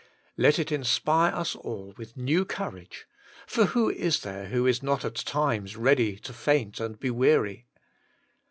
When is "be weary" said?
6.99-7.67